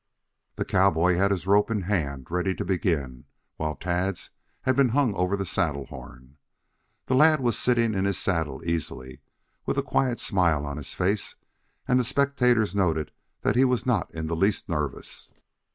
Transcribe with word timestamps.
The 0.55 0.65
cowboy 0.65 1.13
had 1.17 1.29
his 1.29 1.45
rope 1.45 1.69
in 1.69 1.81
hand 1.81 2.31
ready 2.31 2.55
to 2.55 2.65
begin, 2.65 3.25
while 3.57 3.75
Tad's 3.75 4.31
had 4.63 4.75
been 4.75 4.89
hung 4.89 5.13
over 5.13 5.37
the 5.37 5.45
saddle 5.45 5.85
horn. 5.85 6.37
The 7.05 7.13
lad 7.13 7.39
was 7.39 7.55
sitting 7.55 7.93
in 7.93 8.05
his 8.05 8.17
saddle 8.17 8.63
easily, 8.67 9.21
with 9.67 9.77
a 9.77 9.83
quiet 9.83 10.19
smile 10.19 10.65
on 10.65 10.77
his 10.77 10.95
face, 10.95 11.35
and 11.87 11.99
the 11.99 12.03
spectators 12.03 12.73
noted 12.73 13.11
that 13.41 13.55
he 13.55 13.63
was 13.63 13.85
not 13.85 14.11
in 14.11 14.25
the 14.25 14.35
least 14.35 14.67
nervous. 14.67 15.29